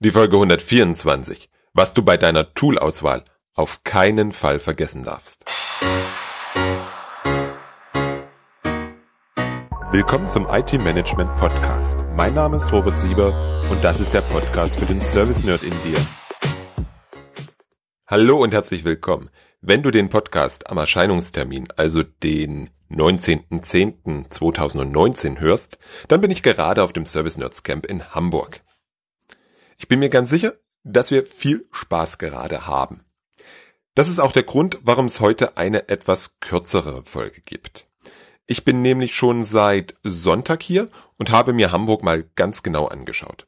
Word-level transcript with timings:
Die 0.00 0.12
Folge 0.12 0.36
124. 0.36 1.50
Was 1.74 1.92
du 1.92 2.04
bei 2.04 2.16
deiner 2.16 2.54
Toolauswahl 2.54 3.24
auf 3.54 3.82
keinen 3.82 4.30
Fall 4.30 4.60
vergessen 4.60 5.02
darfst. 5.02 5.42
Willkommen 9.90 10.28
zum 10.28 10.46
IT 10.48 10.72
Management 10.74 11.34
Podcast. 11.34 12.04
Mein 12.14 12.34
Name 12.34 12.58
ist 12.58 12.72
Robert 12.72 12.96
Sieber 12.96 13.34
und 13.72 13.82
das 13.82 13.98
ist 13.98 14.14
der 14.14 14.20
Podcast 14.20 14.78
für 14.78 14.86
den 14.86 15.00
Service 15.00 15.42
Nerd 15.42 15.64
in 15.64 15.74
dir. 15.82 15.98
Hallo 18.06 18.40
und 18.40 18.54
herzlich 18.54 18.84
willkommen. 18.84 19.30
Wenn 19.62 19.82
du 19.82 19.90
den 19.90 20.10
Podcast 20.10 20.70
am 20.70 20.78
Erscheinungstermin, 20.78 21.66
also 21.74 22.04
den 22.04 22.70
19.10.2019 22.88 25.40
hörst, 25.40 25.80
dann 26.06 26.20
bin 26.20 26.30
ich 26.30 26.44
gerade 26.44 26.84
auf 26.84 26.92
dem 26.92 27.04
Service 27.04 27.36
Nerds 27.36 27.64
Camp 27.64 27.84
in 27.84 28.14
Hamburg. 28.14 28.60
Ich 29.78 29.88
bin 29.88 30.00
mir 30.00 30.10
ganz 30.10 30.28
sicher, 30.28 30.54
dass 30.84 31.10
wir 31.10 31.24
viel 31.24 31.66
Spaß 31.72 32.18
gerade 32.18 32.66
haben. 32.66 33.04
Das 33.94 34.08
ist 34.08 34.18
auch 34.18 34.32
der 34.32 34.42
Grund, 34.42 34.78
warum 34.82 35.06
es 35.06 35.20
heute 35.20 35.56
eine 35.56 35.88
etwas 35.88 36.40
kürzere 36.40 37.04
Folge 37.04 37.40
gibt. 37.40 37.86
Ich 38.46 38.64
bin 38.64 38.82
nämlich 38.82 39.14
schon 39.14 39.44
seit 39.44 39.94
Sonntag 40.02 40.62
hier 40.62 40.88
und 41.16 41.30
habe 41.30 41.52
mir 41.52 41.72
Hamburg 41.72 42.02
mal 42.02 42.24
ganz 42.34 42.62
genau 42.62 42.86
angeschaut. 42.86 43.46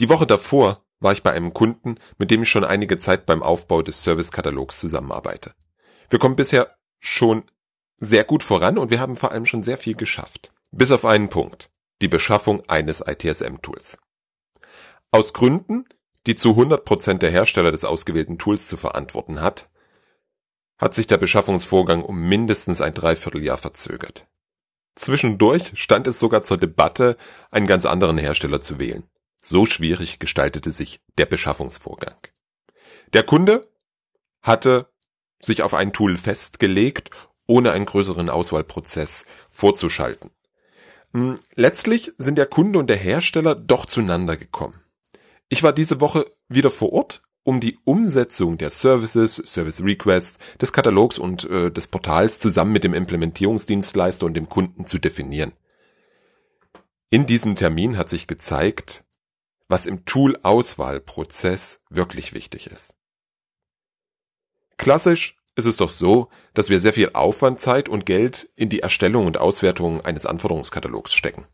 Die 0.00 0.08
Woche 0.08 0.26
davor 0.26 0.84
war 1.00 1.12
ich 1.12 1.22
bei 1.22 1.32
einem 1.32 1.52
Kunden, 1.52 1.96
mit 2.18 2.30
dem 2.30 2.42
ich 2.42 2.48
schon 2.48 2.64
einige 2.64 2.98
Zeit 2.98 3.26
beim 3.26 3.42
Aufbau 3.42 3.82
des 3.82 4.02
Servicekatalogs 4.04 4.78
zusammenarbeite. 4.78 5.54
Wir 6.10 6.18
kommen 6.18 6.36
bisher 6.36 6.76
schon 7.00 7.44
sehr 7.96 8.24
gut 8.24 8.42
voran 8.42 8.78
und 8.78 8.90
wir 8.90 9.00
haben 9.00 9.16
vor 9.16 9.32
allem 9.32 9.46
schon 9.46 9.62
sehr 9.62 9.78
viel 9.78 9.94
geschafft. 9.94 10.52
Bis 10.70 10.90
auf 10.90 11.04
einen 11.04 11.28
Punkt. 11.28 11.70
Die 12.02 12.08
Beschaffung 12.08 12.62
eines 12.68 13.00
ITSM-Tools. 13.00 13.98
Aus 15.14 15.34
Gründen, 15.34 15.84
die 16.26 16.36
zu 16.36 16.52
100% 16.52 17.18
der 17.18 17.30
Hersteller 17.30 17.70
des 17.70 17.84
ausgewählten 17.84 18.38
Tools 18.38 18.66
zu 18.66 18.78
verantworten 18.78 19.42
hat, 19.42 19.70
hat 20.78 20.94
sich 20.94 21.06
der 21.06 21.18
Beschaffungsvorgang 21.18 22.02
um 22.02 22.28
mindestens 22.28 22.80
ein 22.80 22.94
Dreivierteljahr 22.94 23.58
verzögert. 23.58 24.26
Zwischendurch 24.94 25.72
stand 25.74 26.06
es 26.06 26.18
sogar 26.18 26.40
zur 26.40 26.56
Debatte, 26.56 27.18
einen 27.50 27.66
ganz 27.66 27.84
anderen 27.84 28.16
Hersteller 28.16 28.62
zu 28.62 28.80
wählen. 28.80 29.04
So 29.42 29.66
schwierig 29.66 30.18
gestaltete 30.18 30.72
sich 30.72 31.00
der 31.18 31.26
Beschaffungsvorgang. 31.26 32.16
Der 33.12 33.22
Kunde 33.22 33.68
hatte 34.40 34.88
sich 35.40 35.62
auf 35.62 35.74
ein 35.74 35.92
Tool 35.92 36.16
festgelegt, 36.16 37.10
ohne 37.46 37.72
einen 37.72 37.84
größeren 37.84 38.30
Auswahlprozess 38.30 39.26
vorzuschalten. 39.50 40.30
Hm, 41.12 41.38
letztlich 41.54 42.12
sind 42.16 42.36
der 42.36 42.46
Kunde 42.46 42.78
und 42.78 42.86
der 42.86 42.96
Hersteller 42.96 43.54
doch 43.54 43.84
zueinander 43.84 44.38
gekommen. 44.38 44.81
Ich 45.52 45.62
war 45.62 45.74
diese 45.74 46.00
Woche 46.00 46.24
wieder 46.48 46.70
vor 46.70 46.94
Ort, 46.94 47.20
um 47.44 47.60
die 47.60 47.78
Umsetzung 47.84 48.56
der 48.56 48.70
Services, 48.70 49.36
Service 49.36 49.82
Requests, 49.82 50.38
des 50.58 50.72
Katalogs 50.72 51.18
und 51.18 51.44
äh, 51.44 51.70
des 51.70 51.88
Portals 51.88 52.38
zusammen 52.38 52.72
mit 52.72 52.84
dem 52.84 52.94
Implementierungsdienstleister 52.94 54.24
und 54.24 54.32
dem 54.32 54.48
Kunden 54.48 54.86
zu 54.86 54.98
definieren. 54.98 55.52
In 57.10 57.26
diesem 57.26 57.54
Termin 57.54 57.98
hat 57.98 58.08
sich 58.08 58.26
gezeigt, 58.26 59.04
was 59.68 59.84
im 59.84 60.06
Tool-Auswahlprozess 60.06 61.82
wirklich 61.90 62.32
wichtig 62.32 62.68
ist. 62.68 62.94
Klassisch 64.78 65.36
ist 65.54 65.66
es 65.66 65.76
doch 65.76 65.90
so, 65.90 66.30
dass 66.54 66.70
wir 66.70 66.80
sehr 66.80 66.94
viel 66.94 67.10
Aufwand, 67.12 67.60
Zeit 67.60 67.90
und 67.90 68.06
Geld 68.06 68.50
in 68.56 68.70
die 68.70 68.80
Erstellung 68.80 69.26
und 69.26 69.36
Auswertung 69.36 70.00
eines 70.00 70.24
Anforderungskatalogs 70.24 71.12
stecken. 71.12 71.44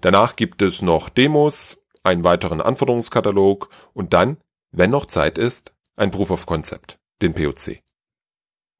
Danach 0.00 0.34
gibt 0.34 0.60
es 0.60 0.82
noch 0.82 1.08
Demos, 1.08 1.78
einen 2.04 2.22
weiteren 2.22 2.60
Anforderungskatalog 2.60 3.68
und 3.92 4.12
dann, 4.12 4.36
wenn 4.70 4.90
noch 4.90 5.06
Zeit 5.06 5.38
ist, 5.38 5.72
ein 5.96 6.10
Proof 6.10 6.30
of 6.30 6.46
Concept, 6.46 6.98
den 7.22 7.34
POC. 7.34 7.80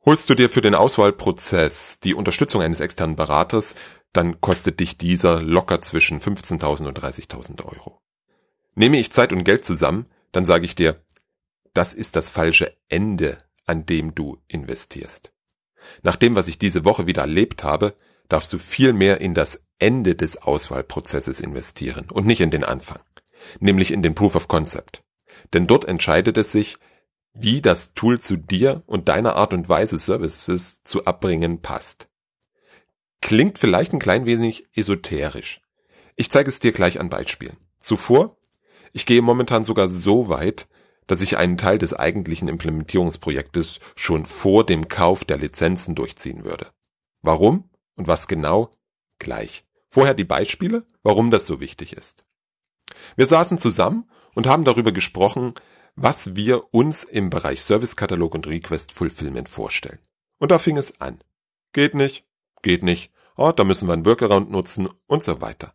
Holst 0.05 0.29
du 0.29 0.35
dir 0.35 0.51
für 0.51 0.61
den 0.61 0.75
Auswahlprozess 0.75 1.99
die 2.01 2.15
Unterstützung 2.15 2.61
eines 2.61 2.81
externen 2.81 3.17
Beraters, 3.17 3.75
dann 4.13 4.41
kostet 4.41 4.79
dich 4.79 4.99
dieser 4.99 5.41
locker 5.41 5.81
zwischen 5.81 6.21
15.000 6.21 6.87
und 6.87 7.01
30.000 7.01 7.65
Euro. 7.65 7.99
Nehme 8.75 8.99
ich 8.99 9.13
Zeit 9.13 9.33
und 9.33 9.45
Geld 9.45 9.65
zusammen, 9.65 10.07
dann 10.33 10.45
sage 10.45 10.67
ich 10.67 10.75
dir, 10.75 11.01
das 11.73 11.95
ist 11.95 12.17
das 12.17 12.31
falsche 12.31 12.77
Ende, 12.89 13.39
an 13.65 13.87
dem 13.87 14.15
du 14.15 14.39
investierst. 14.47 15.33
Nach 16.03 16.17
dem, 16.17 16.37
was 16.37 16.49
ich 16.49 16.59
diese 16.59 16.85
Woche 16.85 17.07
wieder 17.07 17.23
erlebt 17.23 17.65
habe, 17.65 17.95
darfst 18.29 18.53
du 18.53 18.59
viel 18.59 18.93
mehr 18.93 19.21
in 19.21 19.35
das 19.35 19.67
Ende 19.79 20.15
des 20.15 20.37
Auswahlprozesses 20.43 21.41
investieren 21.41 22.09
und 22.11 22.27
nicht 22.27 22.41
in 22.41 22.51
den 22.51 22.65
Anfang 22.65 23.01
nämlich 23.61 23.93
in 23.93 24.03
den 24.03 24.15
Proof 24.15 24.35
of 24.37 24.49
Concept. 24.49 25.03
Denn 25.53 25.67
dort 25.67 25.85
entscheidet 25.85 26.37
es 26.39 26.53
sich, 26.53 26.79
wie 27.33 27.61
das 27.61 27.95
Tool 27.95 28.21
zu 28.21 28.37
dir 28.37 28.83
und 28.87 29.09
deiner 29.09 29.37
Art 29.37 29.53
und 29.53 29.69
Weise 29.69 29.99
Services 29.99 30.83
zu 30.85 31.05
abbringen 31.05 31.61
passt. 31.61 32.09
Klingt 33.21 33.59
vielleicht 33.59 33.93
ein 33.93 33.99
klein 33.99 34.27
wenig 34.27 34.69
esoterisch. 34.75 35.61
Ich 36.17 36.31
zeige 36.31 36.49
es 36.49 36.61
dir 36.61 36.73
gleich 36.73 37.01
an 37.01 37.09
Beispielen. 37.09 37.57
Zuvor, 37.79 38.37
ich 38.93 39.07
gehe 39.07 39.23
momentan 39.23 39.65
sogar 39.65 39.89
so 39.89 40.29
weit, 40.29 40.69
dass 41.07 41.21
ich 41.21 41.37
einen 41.37 41.59
Teil 41.59 41.79
des 41.79 41.93
eigentlichen 41.93 42.49
Implementierungsprojektes 42.49 43.81
schon 43.97 44.25
vor 44.27 44.65
dem 44.65 44.89
Kauf 44.89 45.25
der 45.25 45.39
Lizenzen 45.39 45.95
durchziehen 45.95 46.45
würde. 46.45 46.69
Warum 47.21 47.71
und 47.97 48.07
was 48.07 48.29
genau? 48.29 48.71
Gleich. 49.19 49.65
Vorher 49.89 50.15
die 50.15 50.25
Beispiele, 50.25 50.85
warum 51.03 51.31
das 51.31 51.47
so 51.47 51.61
wichtig 51.61 51.95
ist. 51.95 52.25
Wir 53.17 53.27
saßen 53.27 53.59
zusammen 53.59 54.09
und 54.35 54.47
haben 54.47 54.65
darüber 54.65 54.93
gesprochen, 54.93 55.55
was 55.97 56.35
wir 56.35 56.75
uns 56.75 57.05
im 57.05 57.31
Bereich 57.31 57.63
Servicekatalog 57.63 58.35
und 58.35 58.47
Request 58.47 58.93
Fulfillment 58.93 59.49
vorstellen. 59.49 60.01
Und 60.39 60.51
da 60.51 60.59
fing 60.59 60.77
es 60.77 61.01
an. 61.01 61.19
Geht 61.73 61.95
nicht, 61.95 62.25
geht 62.63 62.83
nicht, 62.83 63.13
oh, 63.37 63.53
da 63.53 63.65
müssen 63.65 63.89
wir 63.89 63.93
einen 63.93 64.07
Workaround 64.07 64.51
nutzen 64.51 64.89
und 65.07 65.23
so 65.23 65.41
weiter. 65.41 65.75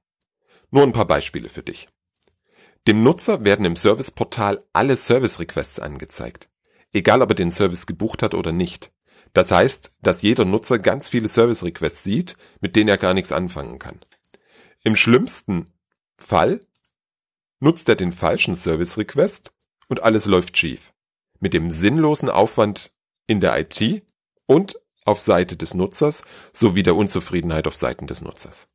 Nur 0.71 0.83
ein 0.83 0.93
paar 0.93 1.07
Beispiele 1.07 1.49
für 1.49 1.63
dich. 1.63 1.87
Dem 2.87 3.03
Nutzer 3.03 3.43
werden 3.43 3.65
im 3.65 3.75
Serviceportal 3.75 4.63
alle 4.73 4.97
Service 4.97 5.39
Requests 5.39 5.79
angezeigt. 5.79 6.49
Egal 6.91 7.21
ob 7.21 7.29
er 7.29 7.35
den 7.35 7.51
Service 7.51 7.85
gebucht 7.85 8.23
hat 8.23 8.33
oder 8.33 8.51
nicht. 8.51 8.91
Das 9.33 9.51
heißt, 9.51 9.91
dass 10.01 10.21
jeder 10.21 10.45
Nutzer 10.45 10.79
ganz 10.79 11.09
viele 11.09 11.27
Service 11.27 11.63
Requests 11.63 12.03
sieht, 12.03 12.35
mit 12.61 12.75
denen 12.75 12.89
er 12.89 12.97
gar 12.97 13.13
nichts 13.13 13.31
anfangen 13.31 13.77
kann. 13.77 13.99
Im 14.83 14.95
schlimmsten 14.95 15.69
Fall 16.15 16.61
nutzt 17.59 17.89
er 17.89 17.95
den 17.95 18.11
falschen 18.11 18.55
Service 18.55 18.97
Request 18.97 19.51
und 19.87 20.03
alles 20.03 20.25
läuft 20.25 20.57
schief. 20.57 20.93
Mit 21.39 21.53
dem 21.53 21.71
sinnlosen 21.71 22.29
Aufwand 22.29 22.91
in 23.27 23.39
der 23.39 23.59
IT 23.59 24.03
und 24.45 24.79
auf 25.05 25.19
Seite 25.19 25.57
des 25.57 25.73
Nutzers 25.73 26.23
sowie 26.53 26.83
der 26.83 26.95
Unzufriedenheit 26.95 27.67
auf 27.67 27.75
Seiten 27.75 28.07
des 28.07 28.21
Nutzers. 28.21 28.67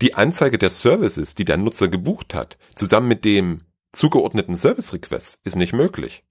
Die 0.00 0.14
Anzeige 0.14 0.58
der 0.58 0.70
Services, 0.70 1.34
die 1.34 1.44
der 1.44 1.56
Nutzer 1.56 1.88
gebucht 1.88 2.34
hat, 2.34 2.58
zusammen 2.74 3.08
mit 3.08 3.24
dem 3.24 3.58
zugeordneten 3.92 4.56
Service 4.56 4.92
Request 4.92 5.38
ist 5.44 5.56
nicht 5.56 5.72
möglich. 5.72 6.24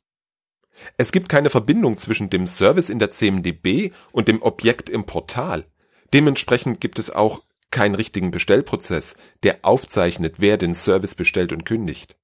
Es 0.98 1.12
gibt 1.12 1.30
keine 1.30 1.50
Verbindung 1.50 1.98
zwischen 1.98 2.30
dem 2.30 2.46
Service 2.46 2.90
in 2.90 3.00
der 3.00 3.10
CMDB 3.10 3.92
und 4.12 4.28
dem 4.28 4.42
Objekt 4.42 4.90
im 4.90 5.06
Portal. 5.06 5.66
Dementsprechend 6.14 6.82
gibt 6.82 7.00
es 7.00 7.10
auch 7.10 7.42
keinen 7.74 7.96
richtigen 7.96 8.32
Bestellprozess, 8.32 9.16
der 9.44 9.60
aufzeichnet, 9.64 10.36
wer 10.40 10.58
den 10.58 10.74
Service 10.74 11.16
bestellt 11.16 11.52
und 11.52 11.66
kündigt. 11.66 12.16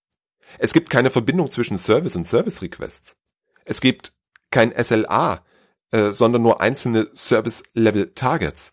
Es 0.57 0.71
gibt 0.71 0.89
keine 0.89 1.09
Verbindung 1.09 1.49
zwischen 1.49 1.77
Service 1.77 2.15
und 2.15 2.25
Service 2.25 2.61
Requests. 2.61 3.17
Es 3.65 3.81
gibt 3.81 4.13
kein 4.51 4.71
SLA, 4.71 5.43
äh, 5.91 6.11
sondern 6.11 6.41
nur 6.41 6.61
einzelne 6.61 7.09
Service 7.13 7.63
Level 7.73 8.13
Targets 8.13 8.71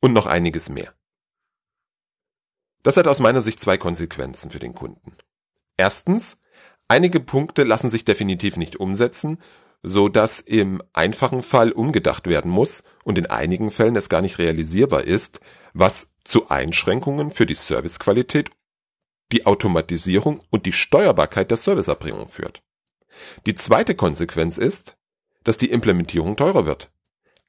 und 0.00 0.12
noch 0.12 0.26
einiges 0.26 0.68
mehr. 0.68 0.92
Das 2.82 2.96
hat 2.96 3.06
aus 3.06 3.20
meiner 3.20 3.42
Sicht 3.42 3.60
zwei 3.60 3.78
Konsequenzen 3.78 4.50
für 4.50 4.58
den 4.58 4.74
Kunden. 4.74 5.12
Erstens, 5.76 6.38
einige 6.88 7.20
Punkte 7.20 7.64
lassen 7.64 7.90
sich 7.90 8.04
definitiv 8.04 8.56
nicht 8.56 8.76
umsetzen, 8.76 9.38
so 9.88 10.08
dass 10.08 10.40
im 10.40 10.82
einfachen 10.94 11.44
Fall 11.44 11.70
umgedacht 11.70 12.26
werden 12.26 12.50
muss 12.50 12.82
und 13.04 13.18
in 13.18 13.26
einigen 13.26 13.70
Fällen 13.70 13.94
es 13.94 14.08
gar 14.08 14.20
nicht 14.20 14.38
realisierbar 14.38 15.04
ist, 15.04 15.38
was 15.74 16.16
zu 16.24 16.48
Einschränkungen 16.48 17.30
für 17.30 17.46
die 17.46 17.54
Servicequalität, 17.54 18.50
die 19.30 19.46
Automatisierung 19.46 20.40
und 20.50 20.66
die 20.66 20.72
Steuerbarkeit 20.72 21.52
der 21.52 21.56
Serviceerbringung 21.56 22.26
führt. 22.26 22.64
Die 23.46 23.54
zweite 23.54 23.94
Konsequenz 23.94 24.58
ist, 24.58 24.96
dass 25.44 25.56
die 25.56 25.70
Implementierung 25.70 26.34
teurer 26.34 26.66
wird. 26.66 26.90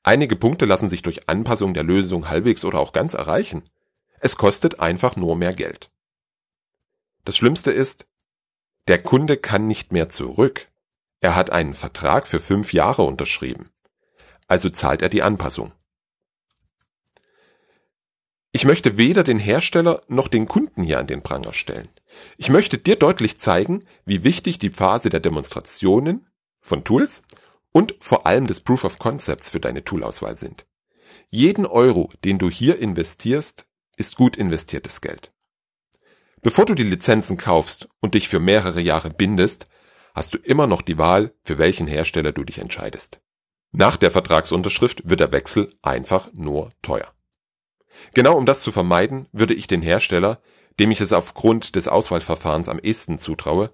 Einige 0.04 0.36
Punkte 0.36 0.66
lassen 0.66 0.90
sich 0.90 1.02
durch 1.02 1.28
Anpassung 1.28 1.74
der 1.74 1.84
Lösung 1.84 2.30
halbwegs 2.30 2.64
oder 2.64 2.78
auch 2.78 2.94
ganz 2.94 3.16
erreichen. 3.16 3.64
Es 4.20 4.38
kostet 4.38 4.80
einfach 4.80 5.16
nur 5.16 5.36
mehr 5.36 5.56
Geld. 5.56 5.90
Das 7.26 7.36
Schlimmste 7.36 7.72
ist, 7.72 8.06
der 8.88 9.02
Kunde 9.02 9.38
kann 9.38 9.66
nicht 9.66 9.92
mehr 9.92 10.08
zurück. 10.08 10.68
Er 11.20 11.36
hat 11.36 11.50
einen 11.50 11.74
Vertrag 11.74 12.28
für 12.28 12.40
fünf 12.40 12.74
Jahre 12.74 13.04
unterschrieben. 13.04 13.70
Also 14.48 14.70
zahlt 14.70 15.02
er 15.02 15.10
die 15.10 15.24
Anpassung. 15.24 15.74
Ich 18.52 18.66
möchte 18.66 18.98
weder 18.98 19.24
den 19.24 19.40
Hersteller 19.40 20.02
noch 20.08 20.28
den 20.28 20.48
Kunden 20.48 20.84
hier 20.84 21.00
an 21.00 21.08
den 21.08 21.22
Pranger 21.22 21.54
stellen. 21.54 21.90
Ich 22.38 22.50
möchte 22.50 22.78
dir 22.78 22.96
deutlich 22.96 23.38
zeigen, 23.38 23.82
wie 24.06 24.24
wichtig 24.24 24.58
die 24.58 24.72
Phase 24.72 25.10
der 25.10 25.20
Demonstrationen 25.20 26.28
von 26.62 26.84
Tools 26.84 27.22
und 27.72 27.96
vor 28.00 28.26
allem 28.26 28.48
des 28.48 28.62
Proof 28.62 28.84
of 28.84 28.98
Concepts 28.98 29.50
für 29.50 29.60
deine 29.60 29.84
Toolauswahl 29.84 30.36
sind. 30.36 30.66
Jeden 31.30 31.66
Euro, 31.66 32.10
den 32.24 32.40
du 32.40 32.50
hier 32.50 32.80
investierst, 32.80 33.68
ist 33.98 34.16
gut 34.16 34.38
investiertes 34.38 35.02
Geld. 35.02 35.34
Bevor 36.42 36.66
du 36.66 36.74
die 36.74 36.84
Lizenzen 36.84 37.38
kaufst 37.38 37.90
und 38.00 38.16
dich 38.16 38.30
für 38.30 38.40
mehrere 38.40 38.80
Jahre 38.80 39.10
bindest, 39.10 39.68
hast 40.18 40.34
du 40.34 40.40
immer 40.40 40.66
noch 40.66 40.82
die 40.82 40.98
Wahl, 40.98 41.32
für 41.44 41.60
welchen 41.60 41.86
Hersteller 41.86 42.32
du 42.32 42.44
dich 42.44 42.58
entscheidest. 42.58 43.22
Nach 43.72 43.98
der 43.98 44.10
Vertragsunterschrift 44.10 45.08
wird 45.08 45.20
der 45.20 45.32
Wechsel 45.32 45.72
einfach 45.84 46.30
nur 46.34 46.72
teuer. 46.82 47.14
Genau 48.16 48.36
um 48.36 48.48
das 48.48 48.62
zu 48.62 48.72
vermeiden, 48.72 49.28
würde 49.32 49.54
ich 49.54 49.68
den 49.68 49.84
Hersteller, 49.84 50.42
dem 50.80 50.90
ich 50.90 51.02
es 51.02 51.14
aufgrund 51.14 51.76
des 51.76 51.88
Auswahlverfahrens 51.88 52.68
am 52.68 52.80
ehesten 52.80 53.20
zutraue, 53.20 53.70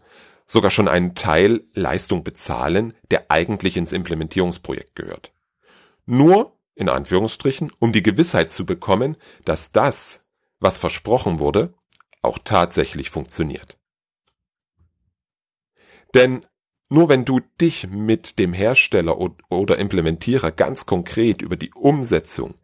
sogar 0.45 0.69
schon 0.69 0.89
einen 0.89 1.15
Teil 1.15 1.63
Leistung 1.75 2.25
bezahlen, 2.25 2.93
der 3.09 3.31
eigentlich 3.31 3.77
ins 3.77 3.93
Implementierungsprojekt 3.93 4.95
gehört. 4.95 5.31
Nur, 6.05 6.57
in 6.75 6.89
Anführungsstrichen, 6.89 7.71
um 7.79 7.93
die 7.93 8.03
Gewissheit 8.03 8.51
zu 8.51 8.65
bekommen, 8.65 9.15
dass 9.45 9.71
das, 9.71 10.25
was 10.59 10.77
versprochen 10.77 11.39
wurde, 11.39 11.73
auch 12.21 12.37
tatsächlich 12.43 13.11
funktioniert. 13.11 13.77
Denn 16.13 16.45
nur 16.89 17.09
wenn 17.09 17.25
du 17.25 17.39
dich 17.59 17.87
mit 17.87 18.37
dem 18.37 18.53
Hersteller 18.53 19.17
oder 19.49 19.77
Implementierer 19.79 20.51
ganz 20.51 20.85
konkret 20.85 21.41
über 21.41 21.55
die 21.55 21.71
Umsetzung 21.73 22.55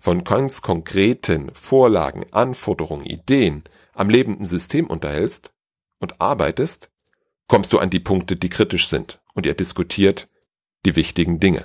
von 0.00 0.24
ganz 0.24 0.62
konkreten 0.62 1.54
Vorlagen, 1.54 2.26
Anforderungen, 2.32 3.04
Ideen 3.04 3.64
am 3.94 4.10
lebenden 4.10 4.44
System 4.44 4.86
unterhältst 4.86 5.52
und 5.98 6.20
arbeitest, 6.20 6.90
kommst 7.46 7.72
du 7.72 7.78
an 7.78 7.90
die 7.90 8.00
Punkte, 8.00 8.36
die 8.36 8.48
kritisch 8.48 8.88
sind 8.88 9.20
und 9.34 9.46
ihr 9.46 9.54
diskutiert 9.54 10.28
die 10.84 10.96
wichtigen 10.96 11.40
Dinge. 11.40 11.64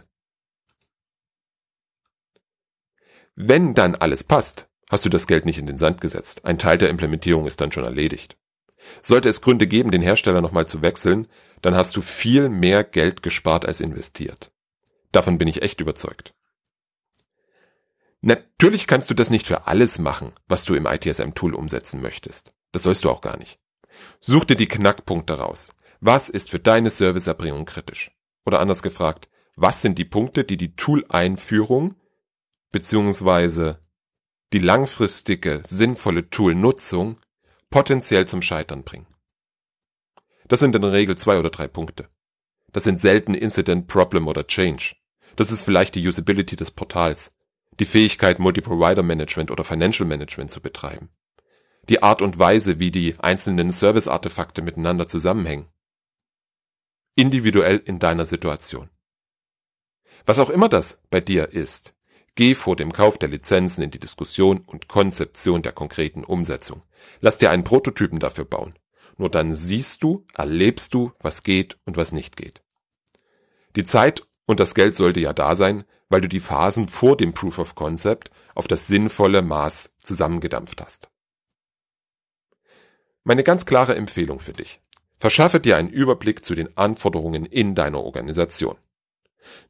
Wenn 3.36 3.74
dann 3.74 3.96
alles 3.96 4.24
passt, 4.24 4.68
hast 4.90 5.06
du 5.06 5.10
das 5.10 5.26
Geld 5.26 5.46
nicht 5.46 5.58
in 5.58 5.66
den 5.66 5.78
Sand 5.78 6.02
gesetzt. 6.02 6.46
Ein 6.46 6.60
Teil 6.60 6.78
der 6.78 6.90
Implementierung 6.90 7.48
ist 7.48 7.60
dann 7.62 7.72
schon 7.72 7.84
erledigt. 7.84 8.38
Sollte 9.02 9.30
es 9.30 9.42
Gründe 9.42 9.68
geben, 9.68 9.92
den 9.92 10.02
Hersteller 10.02 10.42
nochmal 10.42 10.68
zu 10.68 10.82
wechseln, 10.82 11.28
dann 11.62 11.76
hast 11.76 11.96
du 11.96 12.02
viel 12.02 12.50
mehr 12.50 12.84
Geld 12.84 13.24
gespart 13.24 13.66
als 13.66 13.80
investiert. 13.80 14.52
Davon 15.12 15.38
bin 15.38 15.48
ich 15.48 15.62
echt 15.62 15.80
überzeugt. 15.82 16.34
Natürlich 18.22 18.88
kannst 18.88 19.10
du 19.10 19.14
das 19.14 19.30
nicht 19.30 19.48
für 19.48 19.68
alles 19.68 20.00
machen, 20.00 20.32
was 20.48 20.64
du 20.64 20.76
im 20.76 20.86
ITSM-Tool 20.86 21.54
umsetzen 21.54 22.02
möchtest. 22.02 22.54
Das 22.72 22.84
sollst 22.84 23.04
du 23.04 23.10
auch 23.10 23.22
gar 23.22 23.38
nicht. 23.38 23.60
Such 24.22 24.46
dir 24.46 24.56
die 24.56 24.68
Knackpunkte 24.68 25.34
raus. 25.34 25.70
Was 26.00 26.30
ist 26.30 26.50
für 26.50 26.60
deine 26.60 26.90
Serviceerbringung 26.90 27.66
kritisch? 27.66 28.12
Oder 28.46 28.60
anders 28.60 28.82
gefragt, 28.82 29.30
was 29.56 29.82
sind 29.82 30.00
die 30.00 30.06
Punkte, 30.06 30.44
die 30.44 30.58
die 30.58 30.76
Tool-Einführung 30.76 31.96
beziehungsweise 32.72 33.80
die 34.52 34.60
langfristige, 34.60 35.62
sinnvolle 35.66 36.30
Tool-Nutzung 36.30 37.20
potenziell 37.74 38.28
zum 38.28 38.42
Scheitern 38.42 38.84
bringen? 38.84 39.08
Das 40.48 40.60
sind 40.60 40.76
in 40.76 40.82
der 40.82 40.92
Regel 40.92 41.18
zwei 41.18 41.40
oder 41.40 41.50
drei 41.50 41.68
Punkte. 41.68 42.08
Das 42.72 42.84
sind 42.84 43.00
selten 43.00 43.34
Incident, 43.34 43.88
Problem 43.88 44.28
oder 44.28 44.46
Change. 44.46 44.96
Das 45.36 45.52
ist 45.52 45.64
vielleicht 45.64 45.96
die 45.96 46.08
Usability 46.08 46.56
des 46.56 46.72
Portals 46.72 47.32
die 47.80 47.86
Fähigkeit, 47.86 48.38
Multi-Provider-Management 48.38 49.50
oder 49.50 49.64
Financial 49.64 50.08
Management 50.08 50.52
zu 50.52 50.62
betreiben, 50.62 51.10
die 51.90 52.04
Art 52.04 52.22
und 52.22 52.38
Weise, 52.38 52.80
wie 52.80 52.92
die 52.92 53.16
einzelnen 53.20 53.72
Service-Artefakte 53.72 54.62
miteinander 54.62 55.08
zusammenhängen. 55.08 55.66
Individuell 57.16 57.82
in 57.84 57.98
deiner 57.98 58.26
Situation. 58.26 58.92
Was 60.26 60.40
auch 60.40 60.52
immer 60.52 60.70
das 60.70 61.02
bei 61.10 61.20
dir 61.20 61.52
ist, 61.52 61.96
geh 62.36 62.56
vor 62.56 62.76
dem 62.76 62.92
Kauf 62.92 63.18
der 63.18 63.30
Lizenzen 63.30 63.84
in 63.84 63.92
die 63.92 64.00
Diskussion 64.00 64.60
und 64.66 64.88
Konzeption 64.88 65.62
der 65.62 65.72
konkreten 65.72 66.24
Umsetzung. 66.24 66.82
Lass 67.22 67.38
dir 67.38 67.52
einen 67.52 67.64
Prototypen 67.64 68.20
dafür 68.20 68.46
bauen. 68.46 68.74
Nur 69.18 69.30
dann 69.30 69.54
siehst 69.54 70.04
du, 70.04 70.26
erlebst 70.34 70.94
du, 70.94 71.12
was 71.20 71.44
geht 71.44 71.78
und 71.86 71.98
was 71.98 72.12
nicht 72.12 72.36
geht. 72.36 72.64
Die 73.76 73.86
Zeit 73.86 74.24
und 74.46 74.60
das 74.60 74.76
Geld 74.76 74.96
sollte 74.96 75.20
ja 75.20 75.34
da 75.34 75.56
sein, 75.56 75.84
weil 76.10 76.22
du 76.22 76.28
die 76.28 76.40
Phasen 76.40 76.88
vor 76.88 77.18
dem 77.18 77.34
Proof 77.34 77.60
of 77.60 77.76
Concept 77.76 78.30
auf 78.56 78.68
das 78.68 78.88
sinnvolle 78.88 79.42
Maß 79.42 79.92
zusammengedampft 80.00 80.82
hast. 80.82 81.10
Meine 83.24 83.44
ganz 83.44 83.66
klare 83.66 83.96
Empfehlung 83.96 84.40
für 84.40 84.54
dich. 84.54 84.80
Verschaffe 85.18 85.60
dir 85.60 85.78
einen 85.78 85.90
Überblick 85.90 86.44
zu 86.44 86.56
den 86.56 86.76
Anforderungen 86.78 87.46
in 87.46 87.76
deiner 87.76 88.02
Organisation. 88.02 88.78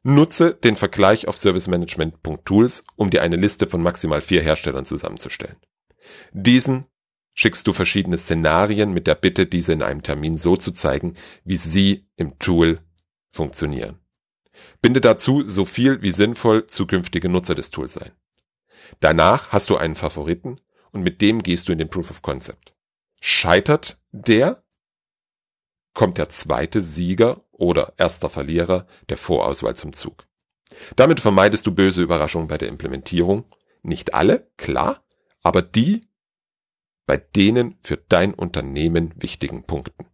Nutze 0.02 0.54
den 0.54 0.76
Vergleich 0.76 1.28
auf 1.28 1.36
servicemanagement.tools, 1.36 2.84
um 2.96 3.10
dir 3.10 3.22
eine 3.22 3.36
Liste 3.36 3.66
von 3.66 3.82
maximal 3.82 4.20
vier 4.20 4.42
Herstellern 4.42 4.86
zusammenzustellen. 4.86 5.56
Diesen 6.32 6.86
schickst 7.34 7.66
du 7.66 7.72
verschiedene 7.72 8.16
Szenarien 8.16 8.92
mit 8.92 9.06
der 9.06 9.14
Bitte, 9.14 9.46
diese 9.46 9.72
in 9.72 9.82
einem 9.82 10.02
Termin 10.02 10.38
so 10.38 10.56
zu 10.56 10.70
zeigen, 10.70 11.14
wie 11.44 11.56
sie 11.56 12.06
im 12.16 12.38
Tool 12.38 12.80
funktionieren. 13.30 13.98
Binde 14.80 15.00
dazu 15.00 15.42
so 15.42 15.64
viel 15.64 16.02
wie 16.02 16.12
sinnvoll 16.12 16.66
zukünftige 16.66 17.28
Nutzer 17.28 17.54
des 17.54 17.70
Tools 17.70 17.98
ein. 17.98 18.12
Danach 19.00 19.50
hast 19.50 19.70
du 19.70 19.76
einen 19.76 19.94
Favoriten 19.96 20.60
und 20.92 21.02
mit 21.02 21.20
dem 21.20 21.42
gehst 21.42 21.68
du 21.68 21.72
in 21.72 21.78
den 21.78 21.90
Proof 21.90 22.10
of 22.10 22.22
Concept. 22.22 22.74
Scheitert 23.20 23.98
der, 24.12 24.62
kommt 25.94 26.18
der 26.18 26.28
zweite 26.28 26.82
Sieger 26.82 27.43
oder 27.54 27.94
erster 27.96 28.28
Verlierer 28.28 28.86
der 29.08 29.16
Vorauswahl 29.16 29.76
zum 29.76 29.92
Zug. 29.92 30.26
Damit 30.96 31.20
vermeidest 31.20 31.66
du 31.66 31.74
böse 31.74 32.02
Überraschungen 32.02 32.48
bei 32.48 32.58
der 32.58 32.68
Implementierung. 32.68 33.44
Nicht 33.82 34.14
alle, 34.14 34.50
klar, 34.56 35.04
aber 35.42 35.62
die 35.62 36.00
bei 37.06 37.16
denen 37.18 37.76
für 37.82 37.96
dein 37.96 38.32
Unternehmen 38.32 39.12
wichtigen 39.16 39.64
Punkten. 39.64 40.06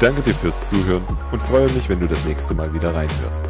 danke 0.00 0.22
dir 0.22 0.34
fürs 0.34 0.68
Zuhören 0.68 1.04
und 1.30 1.42
freue 1.42 1.70
mich, 1.72 1.88
wenn 1.88 2.00
du 2.00 2.08
das 2.08 2.24
nächste 2.24 2.54
Mal 2.54 2.72
wieder 2.72 2.94
reinhörst. 2.94 3.44